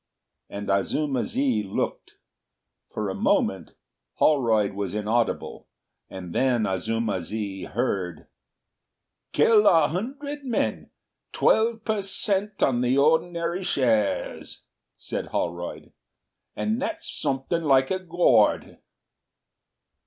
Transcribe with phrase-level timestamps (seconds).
[0.49, 2.13] And Azuma zi looked.
[2.89, 3.73] For a moment
[4.15, 5.67] Holroyd was inaudible,
[6.09, 8.25] and then Azuma zi heard:
[9.31, 10.89] "Kill a hundred men.
[11.33, 12.63] Twelve per cent.
[12.63, 14.63] on the ordinary shares,"
[14.97, 15.93] said Holroyd,
[16.55, 18.79] "and that's something like a Gord!"